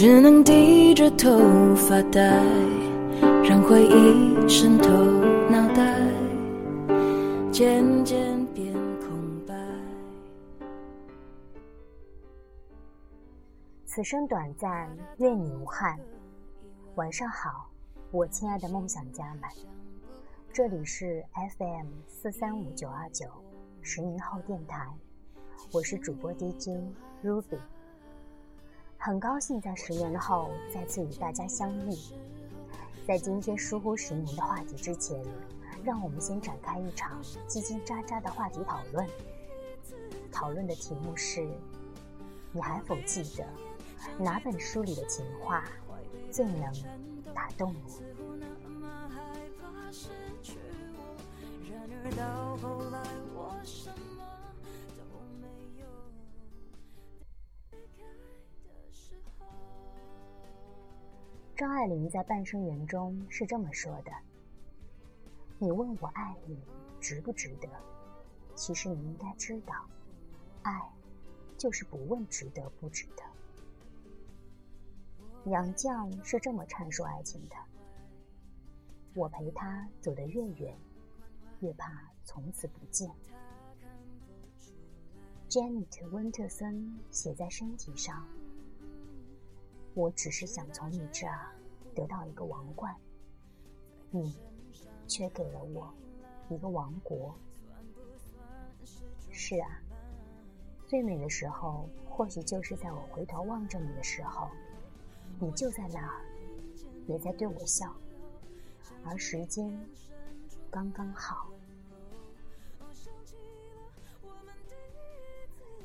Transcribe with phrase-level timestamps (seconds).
[0.00, 2.20] 只能低着头发呆，
[3.42, 4.88] 让回忆渗透
[5.50, 5.98] 脑袋，
[7.50, 8.72] 渐渐变。
[13.84, 15.98] 此生短暂，愿你无憾。
[16.94, 17.68] 晚上好，
[18.12, 19.50] 我亲爱的梦想家们，
[20.52, 21.24] 这里是
[21.58, 23.26] FM 四三五九二九
[23.82, 24.86] 十年后电台，
[25.72, 26.84] 我是主播 DJ
[27.24, 27.58] Ruby，
[29.00, 31.94] 很高兴在十年后再次与大家相遇。
[33.06, 35.16] 在今天疏忽十年的话题之前，
[35.84, 39.06] 让我们先展开一场叽叽喳喳的话题讨论。
[40.32, 41.48] 讨论的题目是：
[42.52, 43.46] 你还否记得
[44.18, 45.62] 哪本书里的情话？
[46.30, 46.72] 最能
[47.32, 47.80] 打动你。
[61.58, 64.12] 张爱玲在《半生缘》中是这么说的
[65.58, 66.56] ：“你问我爱你
[67.00, 67.68] 值不值得？
[68.54, 69.74] 其实你应该知道，
[70.62, 70.88] 爱
[71.56, 73.24] 就是不问值得不值得。”
[75.50, 77.56] 杨绛是这么阐述爱情的：
[79.14, 80.78] 我陪他走得越远，
[81.58, 83.10] 越怕从此不见。
[85.48, 88.24] Janet 温特森写在身体上：
[89.98, 91.48] 我只是想从你这儿
[91.92, 92.94] 得到一个王冠，
[94.12, 94.38] 你
[95.08, 95.92] 却给了我
[96.48, 97.34] 一个王国。
[99.32, 99.82] 是啊，
[100.86, 104.48] 最美的时候，或许就是在我回头望着你的时候。
[105.40, 106.24] 你就在那儿，
[107.08, 107.92] 也在对我笑，
[109.04, 109.76] 而时间
[110.70, 111.48] 刚刚好。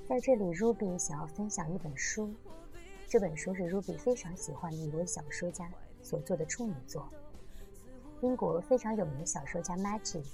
[0.07, 2.31] 在这里，Ruby 想要分享一本书，
[3.13, 7.07] 这本书是 Ruby 非常喜欢的一位小说家所做的处女作。
[8.21, 10.25] 英国非常有名的小说家 Maggie，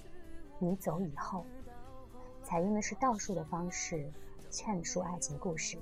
[0.59, 1.45] 你走以后，
[2.41, 4.09] 采用的是倒数的方式
[4.49, 5.77] 阐述爱情故事，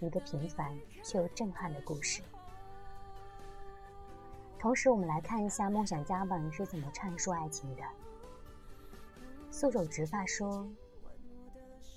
[0.00, 2.20] 一个平凡却又震撼的故事。
[4.58, 7.82] 同时，我们来看一下梦想家们是怎么阐述爱情的。
[9.52, 10.68] 素手直发说：“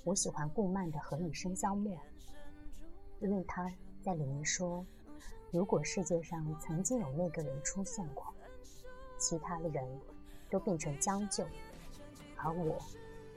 [0.05, 1.95] 我喜欢顾漫的《何以笙箫默》，
[3.21, 3.67] 因为他
[4.09, 4.83] 在里面说，
[5.51, 8.33] 如果世界上曾经有那个人出现过，
[9.19, 10.01] 其他的人
[10.49, 11.45] 都变成将就，
[12.35, 12.79] 而我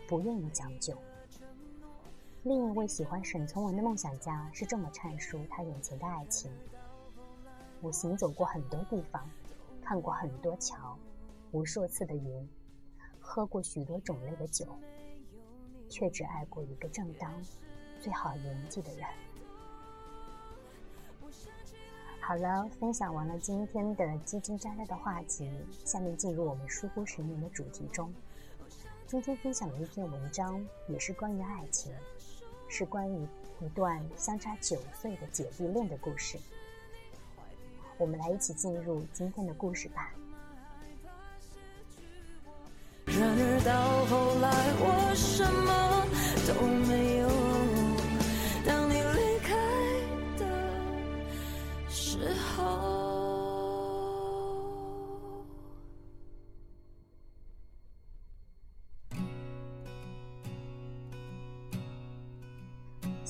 [0.08, 0.96] 不愿意将就。”
[2.44, 6.50] 另一位喜欢沈从文的梦想家是这么阐述他眼前的爱情。
[7.82, 9.28] 我行走过很多地方，
[9.82, 10.96] 看过很多桥，
[11.50, 12.48] 无数次的云，
[13.20, 14.64] 喝过许多种类的酒，
[15.90, 17.30] 却只爱过一个正当、
[18.00, 19.06] 最好年纪的人。
[22.20, 25.50] 好了，分享完了今天的叽叽喳喳的话题，
[25.84, 28.12] 下面进入我们疏忽十年的主题中。
[29.06, 31.92] 今天分享的一篇文章也是关于爱情，
[32.68, 33.26] 是关于
[33.60, 36.38] 一段相差九岁的姐弟恋的故事。
[37.98, 40.14] 我们来一起进入今天的故事吧。
[43.04, 46.06] 然而到后来，我什么
[46.48, 46.54] 都
[46.88, 47.21] 没有。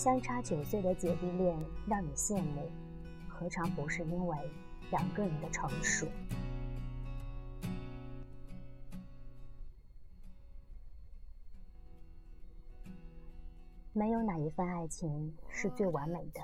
[0.03, 2.69] 相差九岁的姐弟恋让你羡慕。
[3.29, 4.37] 何尝不是因为
[4.91, 6.09] 两个人的成熟？
[13.93, 16.41] 没有哪一份爱情是最完美的，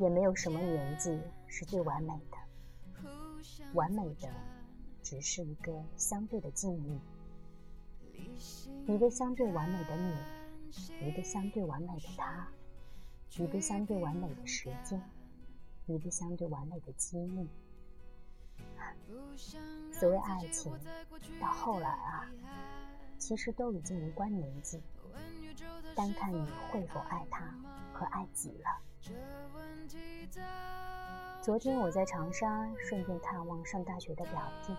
[0.00, 1.16] 也没有什么年纪
[1.46, 2.36] 是最完美的。
[3.74, 4.28] 完美的
[5.04, 6.98] 只是一个相对的境遇，
[8.92, 10.12] 一个相对完美的你，
[11.00, 12.48] 一个相对完美的他，
[13.36, 15.00] 一个相对完美的时间。
[15.86, 17.46] 一个相对完美的机遇。
[19.92, 20.72] 所谓爱情，
[21.38, 22.26] 到后来啊，
[23.18, 24.80] 其实都已经无关年纪，
[25.94, 27.54] 单看你会否爱他
[27.92, 28.80] 和爱己了。
[31.42, 34.74] 昨天我在长沙，顺便探望上大学的表弟，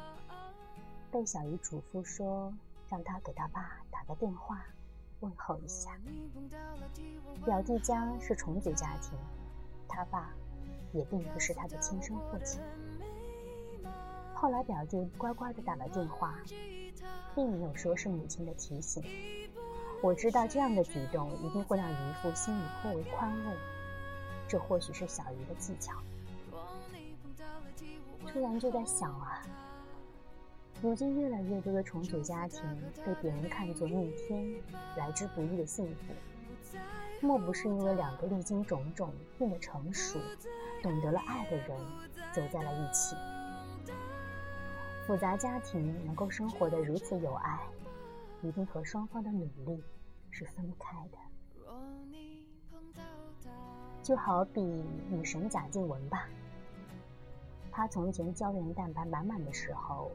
[1.11, 2.51] 被小姨嘱咐说，
[2.89, 4.65] 让他给他爸打个电话，
[5.25, 5.91] 问候一下。
[7.43, 9.17] 表弟家是重组家庭，
[9.87, 10.29] 他爸。
[10.93, 12.61] 也并不是他的亲生父亲。
[14.33, 16.39] 后来表弟乖乖的打了电话，
[17.35, 19.03] 并没有说是母亲的提醒。
[20.01, 23.57] 我知道这样的举动一定会让姨父心里颇为宽慰，
[24.47, 25.93] 这或许是小姨的技巧。
[28.25, 29.43] 突然就在想啊，
[30.81, 32.61] 如今越来越多的重组家庭
[33.05, 34.53] 被别人看作逆天、
[34.97, 36.77] 来之不易的幸福，
[37.21, 40.19] 莫不是因为两个历经种种、变得成熟、
[40.83, 41.69] 懂得了爱的人
[42.31, 43.15] 走在了一起？
[45.07, 47.59] 复杂家庭能够生活的如此有爱，
[48.41, 49.83] 一定和双方的努力
[50.29, 51.17] 是分不开的。
[54.03, 54.61] 就好比
[55.09, 56.27] 女神贾静雯吧。
[57.71, 60.11] 她从前胶原蛋白满满的时候，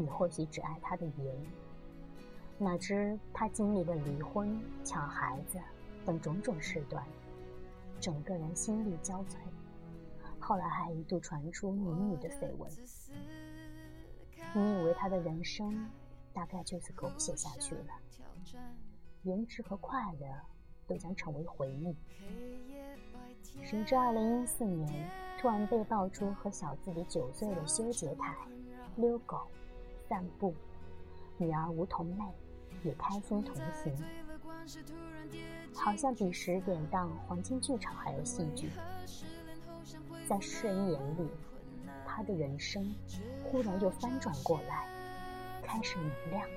[0.00, 1.36] 你或许只爱他的颜。
[2.56, 5.58] 哪知他经历了离婚、抢孩子
[6.06, 7.04] 等种种事端，
[8.00, 9.34] 整个人心力交瘁。
[10.38, 12.70] 后来还一度传出民女的绯闻。
[14.54, 15.90] 你以为他的人生
[16.32, 17.90] 大概就此狗血下去了？
[19.24, 20.26] 颜值和快乐
[20.86, 21.96] 都将成为回忆。
[23.64, 25.10] 谁知二零一四年。
[25.40, 28.34] 突然被爆出和小自己九岁的修杰楷
[28.96, 29.46] 遛狗、
[30.08, 30.54] 散步，
[31.36, 32.24] 女儿梧桐妹
[32.82, 33.94] 也开心同行，
[35.74, 38.70] 好像彼时典当黄金剧场还有戏剧。
[40.26, 41.28] 在世人眼里，
[42.06, 42.94] 他的人生
[43.44, 44.86] 忽然又翻转过来，
[45.62, 46.48] 开始明亮。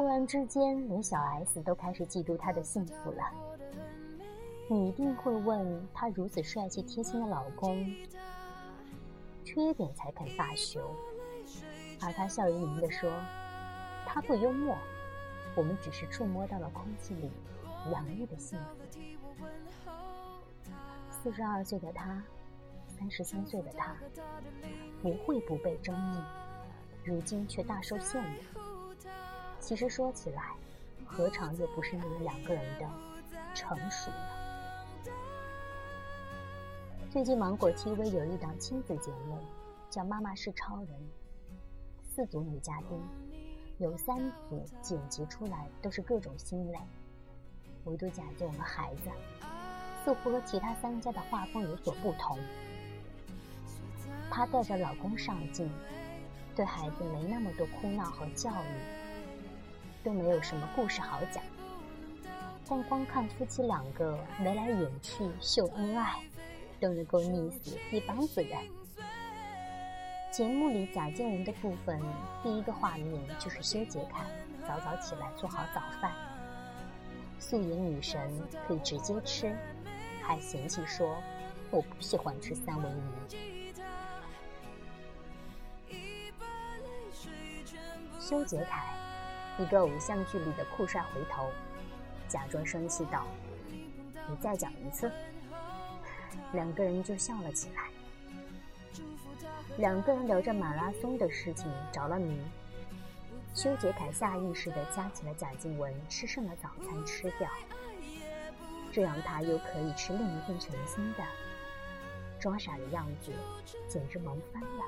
[0.00, 3.22] 忽然之间，连小 S 都开始嫉妒他的幸福了。
[4.66, 7.94] 你一定会问，他如此帅气贴心的老公，
[9.44, 10.80] 缺点才肯罢休？
[12.00, 13.12] 而他笑盈盈地说
[14.08, 14.74] ：“他不幽默，
[15.54, 17.30] 我们只是触摸到了空气里
[17.92, 19.44] 洋溢的幸福。”
[21.12, 22.24] 四十二岁的他，
[22.86, 23.94] 三十三岁的他，
[25.02, 26.22] 不会不被争议。
[27.04, 28.59] 如今却大受羡慕。
[29.70, 30.56] 其实说起来，
[31.06, 32.90] 何尝又不是你们两个人的
[33.54, 35.12] 成熟呢？
[37.08, 39.38] 最近芒果 TV 有一档亲子节目，
[39.88, 40.88] 叫《妈妈是超人》，
[42.02, 43.00] 四组女嘉宾，
[43.78, 44.18] 有三
[44.48, 46.78] 组剪辑出来都是各种心累，
[47.84, 49.02] 唯独贾静雯孩子，
[50.04, 52.36] 似乎和其他三家的画风有所不同。
[54.32, 55.70] 她带着老公上镜。
[56.56, 58.99] 对孩子没那么多哭闹和教育，
[60.02, 61.42] 都没有什么故事好讲。
[62.68, 66.20] 但光看夫妻两个眉来眼去秀恩爱，
[66.78, 68.58] 都能够腻死一帮子人。
[70.30, 72.00] 节目里贾静雯的部分，
[72.42, 74.24] 第一个画面就是修杰楷
[74.66, 76.12] 早早起来做好早饭，
[77.40, 78.20] 素颜女神
[78.68, 79.56] 可以直接吃，
[80.22, 81.16] 还嫌弃说
[81.72, 83.74] 我不喜欢吃三文鱼。
[88.20, 88.89] 修杰楷，
[89.58, 91.50] 一个偶像剧里的酷帅，回头
[92.28, 93.26] 假装生气道
[94.28, 95.10] ：“你再讲一次。”
[96.52, 97.90] 两个人就笑了起来。
[99.76, 102.40] 两个人聊着马拉松的事情着了迷。
[103.54, 107.50] 修杰楷下意识地夹起了贾静雯吃剩的早餐吃掉，
[108.92, 111.24] 这样他又可以吃另一份全新的。
[112.38, 113.32] 装傻的样子
[113.88, 114.84] 简直萌翻了。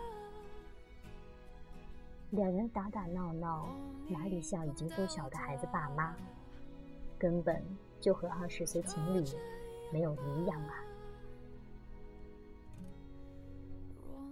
[2.32, 3.68] 两人打打闹闹，
[4.08, 6.16] 哪里像已经不小的孩子爸妈？
[7.18, 7.62] 根本
[8.00, 9.22] 就和二十岁情侣
[9.92, 10.82] 没有一样啊！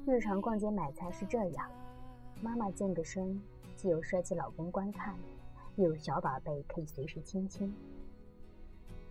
[0.06, 1.70] 日常逛街买菜是这样：
[2.40, 3.38] 妈妈健个身，
[3.76, 5.14] 既有帅气老公观看，
[5.76, 7.70] 又有小宝贝可以随时亲亲。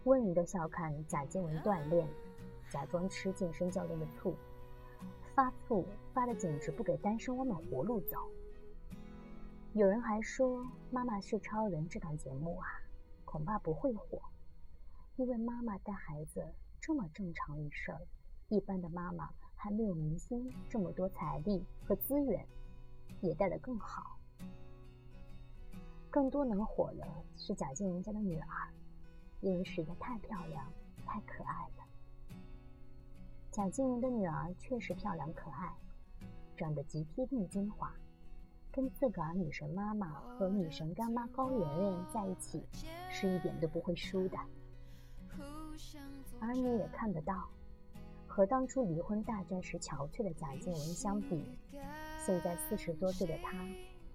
[0.06, 2.08] 温柔的笑看贾静雯锻炼，
[2.72, 4.34] 假装吃健身教练的醋，
[5.36, 8.18] 发醋发的简直不给单身汪们活路走。
[9.74, 12.68] 有人还说，《妈妈是超人》这档节目啊，
[13.24, 14.20] 恐怕不会火，
[15.16, 16.44] 因为妈妈带孩子
[16.82, 18.02] 这么正常一事儿，
[18.48, 22.44] 一般的妈妈还没有明星这么多财力和资源，
[23.22, 24.18] 也带得更好。
[26.10, 27.08] 更多能火的
[27.38, 28.74] 是贾静雯家的女儿，
[29.40, 30.66] 因为实在太漂亮、
[31.06, 31.86] 太可爱了。
[33.52, 35.72] 贾静雯的女儿确实漂亮可爱，
[36.58, 37.94] 长得极贴近精华。
[38.72, 42.64] 跟自个儿女神妈妈和女神干妈高圆圆在一起，
[43.10, 44.38] 是一点都不会输的。
[46.40, 47.50] 而你也看得到，
[48.28, 51.44] 和当初离婚大战时憔悴的贾静雯相比，
[52.20, 53.58] 现在四十多岁的她，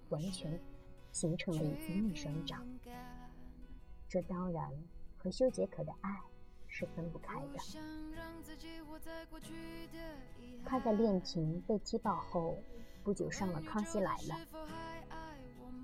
[0.09, 0.57] 完全
[1.11, 2.65] 形成了一次逆生长。
[4.07, 4.71] 这当然
[5.17, 6.21] 和修杰可的爱
[6.67, 7.59] 是分不开的。
[10.65, 12.57] 他在恋情被踢爆后。
[13.05, 14.35] 不久上了《康熙来了》。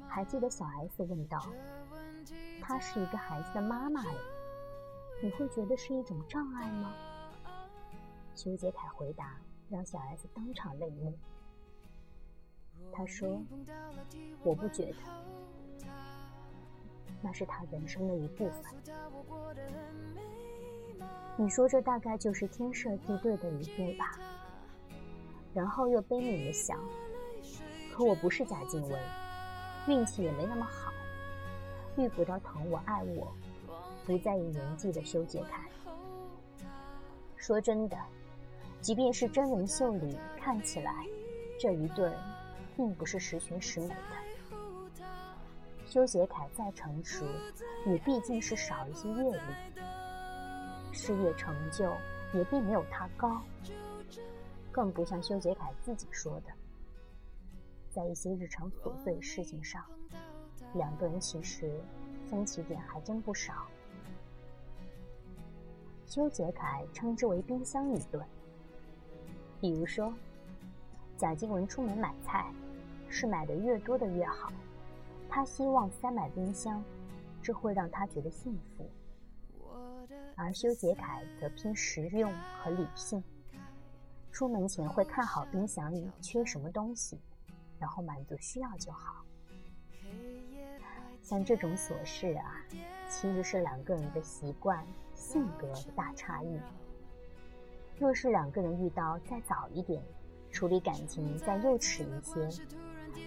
[0.09, 1.39] 还记得小 S 问道
[2.59, 4.15] ：“她是一个孩子的妈妈哎，
[5.21, 6.91] 你会觉得是一种障碍吗？”
[8.33, 9.37] 修杰楷回答，
[9.69, 11.13] 让小 S 当场泪目。
[12.91, 13.39] 他说
[14.41, 14.97] ：“我不觉得，
[17.21, 18.63] 那是他人生的一部分。”
[21.37, 24.17] 你说这大概就是天设地对的一步吧？
[25.53, 26.79] 然后又悲悯的想：
[27.91, 28.99] 可我不是贾静雯，
[29.87, 30.91] 运气也没那么好，
[31.97, 33.31] 遇不到疼我爱我、
[34.05, 35.69] 不在意年纪的修杰楷。
[37.35, 37.97] 说真的，
[38.79, 41.05] 即便是真人秀里看起来
[41.59, 42.11] 这一对，
[42.77, 45.05] 并不是十全十美的。
[45.85, 47.25] 修杰楷再成熟，
[47.85, 49.81] 也毕竟是少一些阅历。
[50.93, 51.91] 事业成就
[52.33, 53.41] 也并没有他高，
[54.71, 56.53] 更不像修杰楷自己说的，
[57.91, 59.85] 在一些日常琐碎事情上，
[60.75, 61.69] 两个人其实
[62.29, 63.67] 分歧点还真不少。
[66.07, 68.25] 修杰楷称之为“冰箱理论”，
[69.59, 70.13] 比如说，
[71.17, 72.53] 贾静雯出门买菜，
[73.09, 74.51] 是买的越多的越好，
[75.29, 76.81] 他希望塞满冰箱，
[77.41, 78.89] 这会让他觉得幸福。
[80.35, 83.21] 而修杰楷则偏实用和理性，
[84.31, 87.19] 出门前会看好冰箱里缺什么东西，
[87.81, 89.25] 然后满足需要就好。
[91.23, 92.63] 像这种琐事啊，
[93.09, 94.85] 其实是两个人的习惯、
[95.15, 96.59] 性格的大差异。
[97.97, 100.01] 若是两个人遇到再早一点，
[100.51, 102.63] 处理感情再幼稚一些，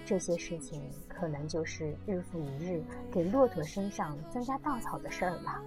[0.04, 5.62] 这些事情可能就是日复一日给骆驼身上增加稻草的事儿了。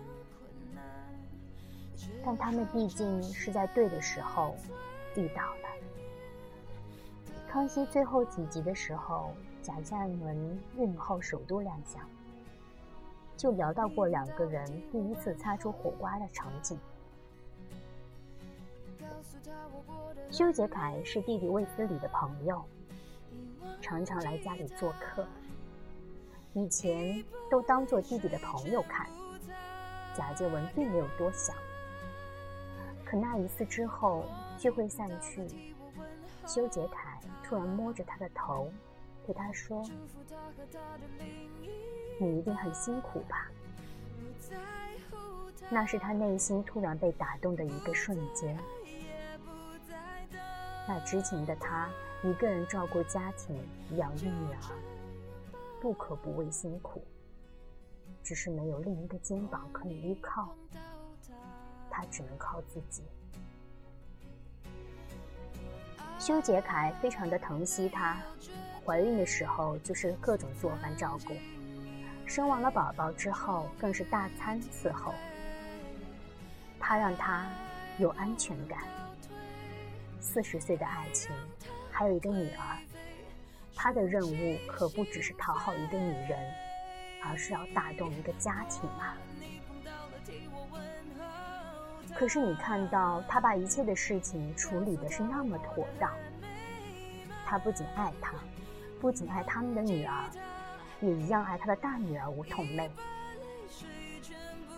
[2.23, 4.55] 但他们毕竟是在对的时候
[5.15, 5.67] 遇到了。
[7.49, 12.01] 康熙最后几集的时候，贾静雯孕后首度亮相，
[13.37, 16.77] 就聊到过两个人第一次擦出火花的场景。
[20.29, 22.61] 修杰楷是弟弟卫斯理的朋友，
[23.81, 25.25] 常常来家里做客，
[26.53, 29.07] 以前都当做弟弟的朋友看，
[30.13, 31.55] 贾静雯并没有多想。
[33.05, 34.25] 可那一次之后，
[34.57, 35.47] 聚会散去，
[36.47, 38.71] 修杰楷突然摸着他的头，
[39.25, 39.83] 对他说
[42.19, 43.51] ：“你一定很辛苦吧？”
[45.69, 48.57] 那是他内心突然被打动的一个瞬间。
[50.87, 51.89] 那之前的他，
[52.23, 53.59] 一个人照顾家庭、
[53.97, 54.57] 养育女儿，
[55.81, 57.03] 不可不谓辛苦，
[58.23, 60.55] 只是没有另一个肩膀可以依靠。
[61.89, 63.03] 他只能靠自己。
[66.19, 68.17] 修杰楷非常的疼惜她，
[68.83, 71.33] 怀孕的时候就是各种做饭照顾，
[72.25, 75.13] 生完了宝宝之后更是大餐伺候。
[76.79, 77.47] 他让她
[77.97, 78.79] 有安全感。
[80.19, 81.31] 四十岁的爱情，
[81.91, 82.77] 还有一个女儿，
[83.75, 86.37] 他的任务可不只是讨好一个女人，
[87.23, 89.17] 而是要打动一个家庭啊。
[92.17, 96.11] 可是你看到他把一切的事情处理的是那么妥当，
[97.45, 98.33] 他不仅爱她，
[98.99, 100.23] 不仅爱他们的女儿，
[100.99, 102.89] 也一样爱他的大女儿梧桐妹。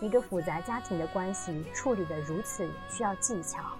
[0.02, 3.72] 一个复杂家庭的关系处理的如此需要技巧，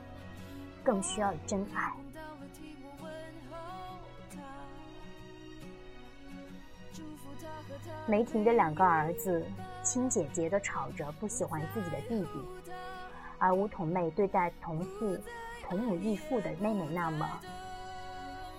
[0.82, 1.92] 更需要真爱。
[8.06, 9.46] 梅婷的两个儿子，
[9.82, 12.72] 亲姐姐都吵着不喜欢自己的弟弟。
[13.40, 15.18] 而梧桐妹对待同父、
[15.64, 17.26] 同母异父的妹妹那么，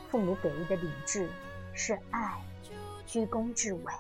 [0.10, 1.30] 父母给予的理智
[1.74, 2.42] 是爱，
[3.06, 3.94] 居功至伟。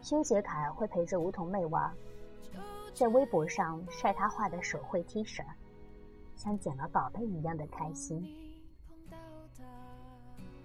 [0.00, 1.92] 修杰楷会陪着梧桐妹玩，
[2.94, 5.44] 在微博上晒她画的手绘 T 恤，
[6.36, 8.24] 像捡了宝贝一样的开心，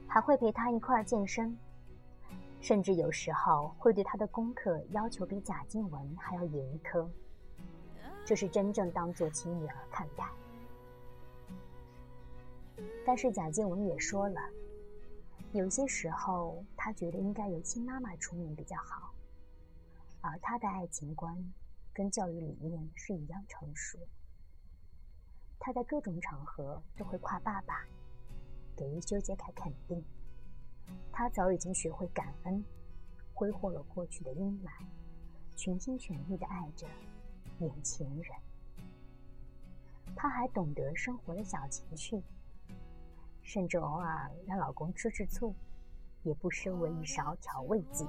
[0.07, 1.57] 还会陪她一块儿健身。
[2.59, 7.07] 甚至有时候会对他的功课要求比贾静雯还要严苛，
[8.25, 10.29] 这是真正当做亲女儿看待。
[13.05, 14.41] 但是贾静雯也说了，
[15.53, 19.13] 有些时候她觉得应该由亲妈妈出面比较好，
[20.21, 21.53] 而她的爱情观
[21.93, 23.97] 跟教育理念是一样成熟。
[25.57, 27.87] 她在各种场合都会夸爸爸，
[28.75, 30.03] 给予修杰楷肯定。
[31.11, 32.63] 他早已经学会感恩，
[33.33, 34.69] 挥霍了过去的阴霾，
[35.55, 36.87] 全心全意的爱着
[37.59, 38.25] 眼前人。
[40.15, 42.21] 她还懂得生活的小情趣，
[43.41, 45.53] 甚至偶尔让老公吃吃醋，
[46.23, 48.07] 也不失为一勺调味剂。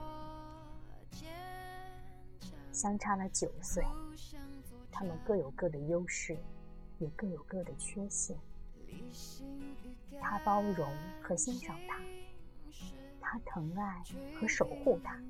[2.72, 3.84] 相差了九岁，
[4.92, 6.38] 他们各有各的优势，
[6.98, 8.36] 也各有各的缺陷。
[10.20, 10.88] 他包容
[11.20, 12.00] 和欣赏他，
[13.30, 14.02] 他疼爱
[14.40, 15.20] 和守护他。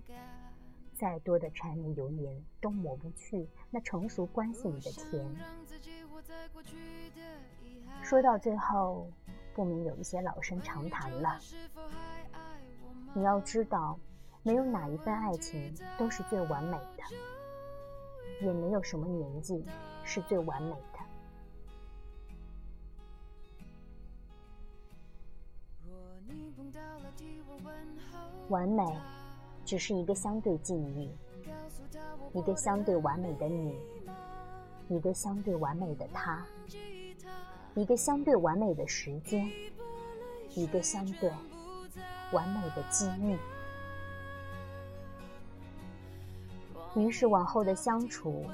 [0.95, 5.37] 再多的柴米油盐都抹不去那成熟关系里的甜。
[8.03, 9.11] 说到最后，
[9.53, 11.39] 不免有一些老生常谈了。
[13.15, 13.99] 你要知道，
[14.45, 17.03] 没有哪一份爱情都是最完美的，
[18.47, 19.65] 也没有什么年纪
[20.05, 20.98] 是最完美的。
[28.49, 28.85] 完美。
[29.65, 31.11] 只是一个相对境遇，
[32.33, 33.79] 一个相对完美的你，
[34.89, 36.43] 一个相对完美的他，
[37.75, 39.47] 一个相对完美的时间，
[40.55, 41.31] 一个相对
[42.33, 43.37] 完美的机遇。
[46.99, 48.47] 于是往后的相处，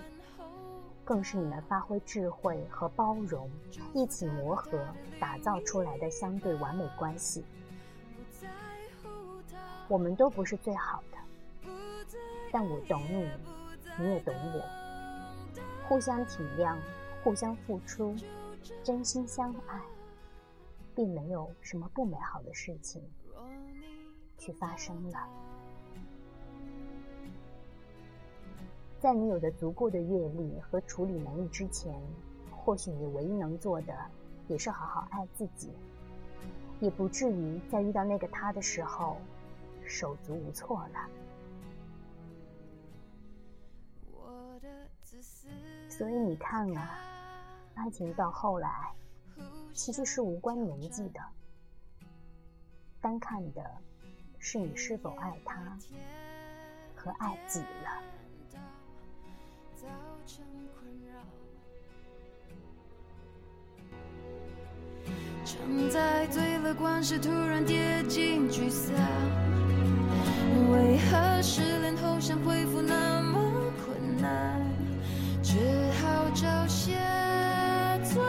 [1.05, 3.49] 更是你们发挥智慧和包容，
[3.93, 4.85] 一起磨合
[5.21, 7.45] 打造出来的相对完美关系。
[9.87, 11.69] 我们都不是最好的，
[12.51, 13.31] 但我懂你，
[13.99, 16.77] 你也懂我，互相体谅，
[17.23, 18.17] 互相付出，
[18.83, 19.79] 真心相爱，
[20.95, 23.03] 并没有什么不美好的事情
[24.39, 25.29] 去发生了。
[29.01, 31.95] 在你有着足够的阅历和处理能力之前，
[32.51, 33.95] 或许你唯一能做的，
[34.49, 35.71] 也是好好爱自己，
[36.81, 39.19] 也不至于在遇到那个他的时候。
[39.87, 41.09] 手足无措了，
[45.89, 46.99] 所以你看啊，
[47.75, 48.93] 爱情到后来
[49.73, 51.21] 其实是无关年纪的，
[53.01, 53.63] 单看的
[54.39, 55.79] 是你是否爱他
[56.97, 58.03] 和爱己了。
[65.45, 69.44] 常在最乐观时突然跌进沮丧。
[70.73, 74.61] 为何失恋后想恢复那么困难？
[75.43, 75.59] 只
[76.01, 76.93] 好找些
[78.05, 78.23] 催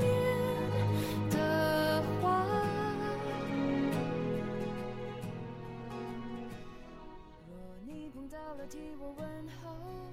[0.00, 0.02] 眠
[1.30, 2.46] 的话。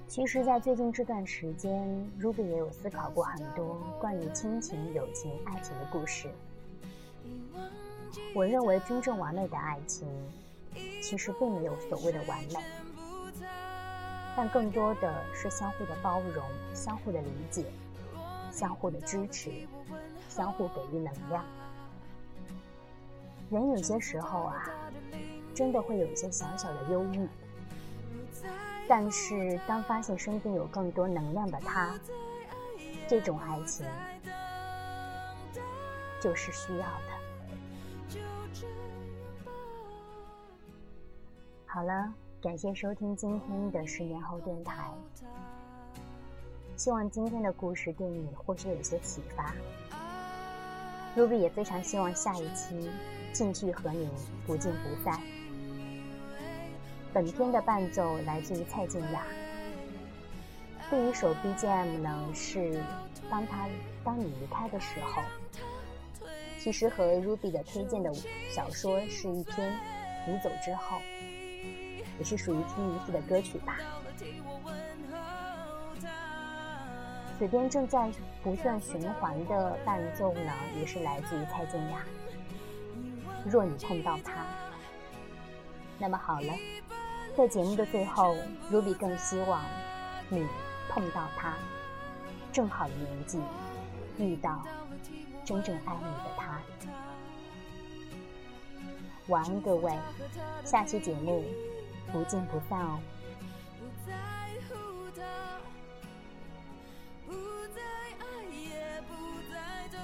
[0.06, 1.88] 其实，在最近这段时间
[2.20, 6.28] ，Ruby 也有思考过很多关于亲情、友情、爱情的故事。
[8.34, 10.08] 我认为，真正完美的爱情。
[11.00, 12.60] 其实并没有所谓的完美，
[14.36, 17.64] 但更多的是相互的包容、相互的理解、
[18.52, 19.50] 相互的支持、
[20.28, 21.44] 相互给予能量。
[23.50, 24.70] 人有些时候啊，
[25.54, 27.28] 真的会有一些小小的忧郁，
[28.86, 31.98] 但是当发现身边有更多能量的他，
[33.08, 33.84] 这种爱情
[36.20, 37.09] 就是需要的。
[41.72, 44.90] 好了，感谢收听今天的十年后电台。
[46.76, 49.54] 希望今天的故事对你或许有些启发。
[51.16, 52.90] Ruby 也非常希望下一期
[53.32, 54.08] 继续和你
[54.44, 55.20] 不见不散。
[57.12, 59.22] 本片的伴奏来自于蔡健雅。
[60.90, 62.82] 第一首 BGM 呢是
[63.30, 63.68] 当他
[64.02, 65.22] 当你离开的时候。
[66.58, 68.12] 其实和 Ruby 的推荐的
[68.52, 69.72] 小说是一篇
[70.26, 70.96] 《你走之后》。
[72.20, 73.78] 也是属于听一次的歌曲吧。
[77.38, 82.04] 此边正在不断循环的伴奏呢，也是来自于蔡健雅。
[83.46, 84.44] 若你碰到他，
[85.98, 86.52] 那么好了，
[87.34, 88.36] 在节目的最后
[88.70, 89.62] ，Ruby 更希望
[90.28, 90.46] 你
[90.90, 91.54] 碰到他，
[92.52, 93.40] 正好的年纪，
[94.18, 94.62] 遇到
[95.42, 96.60] 真正爱你的他。
[99.28, 99.98] 晚安，各位，
[100.62, 101.42] 下期节目。
[102.12, 102.98] 不见不散哦。
[103.78, 104.12] 不在
[104.68, 104.74] 乎
[105.16, 105.22] 的，
[107.26, 107.32] 不
[107.74, 107.80] 再
[108.18, 109.10] 爱，也不
[109.50, 109.54] 再
[109.92, 109.96] 等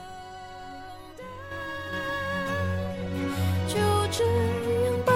[1.19, 1.21] 待，
[3.67, 3.75] 就
[4.13, 4.25] 这
[4.85, 5.11] 样吧。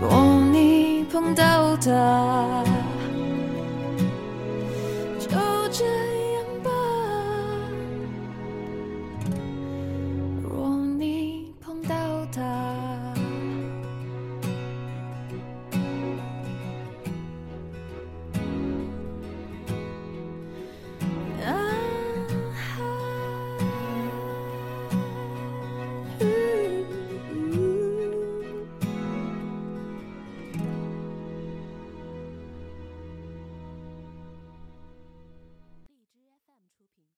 [0.00, 0.02] 若
[0.50, 2.69] 你碰到他。